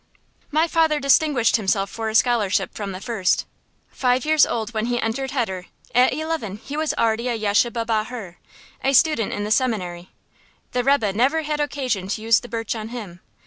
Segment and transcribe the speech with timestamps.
[0.49, 3.45] My father distinguished himself for scholarship from the first.
[3.91, 8.37] Five years old when he entered heder, at eleven he was already a yeshibah bahur
[8.83, 10.09] a student in the seminary.
[10.71, 13.19] The rebbe never had occasion to use the birch on him.